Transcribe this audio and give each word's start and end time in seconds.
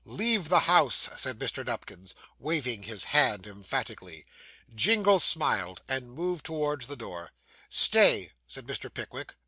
'Leave 0.03 0.49
the 0.49 0.61
house!' 0.61 1.09
said 1.15 1.37
Mr. 1.37 1.63
Nupkins, 1.63 2.15
waving 2.39 2.81
his 2.81 3.03
hand 3.03 3.45
emphatically. 3.45 4.25
Jingle 4.73 5.19
smiled, 5.19 5.83
and 5.87 6.09
moved 6.11 6.43
towards 6.43 6.87
the 6.87 6.95
door. 6.97 7.33
'Stay!' 7.69 8.31
said 8.47 8.65
Mr. 8.65 8.91
Pickwick. 8.91 9.35